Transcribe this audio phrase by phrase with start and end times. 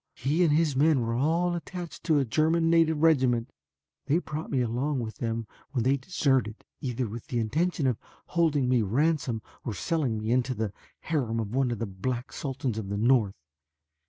[0.15, 3.51] He and his men were all attached to a German native regiment.
[4.07, 8.67] They brought me along with them when they deserted, either with the intention of holding
[8.67, 12.89] me ransom or selling me into the harem of one of the black sultans of
[12.89, 13.35] the north.